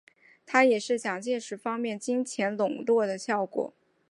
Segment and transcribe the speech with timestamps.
[0.47, 3.71] 这也是蒋介石方面金钱拢络的效果。